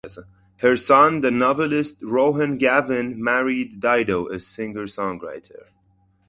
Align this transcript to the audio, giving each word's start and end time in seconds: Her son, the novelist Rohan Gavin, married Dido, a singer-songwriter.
Her 0.61 0.75
son, 0.77 1.21
the 1.21 1.29
novelist 1.29 1.97
Rohan 2.01 2.57
Gavin, 2.57 3.23
married 3.23 3.79
Dido, 3.79 4.29
a 4.29 4.39
singer-songwriter. 4.39 5.67